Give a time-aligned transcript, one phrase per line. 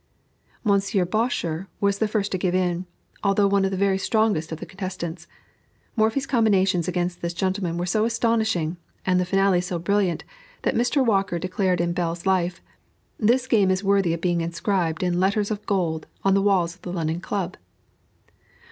[0.63, 2.87] Monsieur Baucher was the first to give in,
[3.23, 5.27] although one of the very strongest of the contestants;
[5.95, 10.23] Morphy's combinations against this gentleman were so astonishing, and the finale so brilliant,
[10.63, 11.05] that Mr.
[11.05, 12.63] Walker declared in Bell's Life
[13.19, 16.81] "This game is worthy of being inscribed in letters of gold, on the walls of
[16.81, 17.55] the London Club."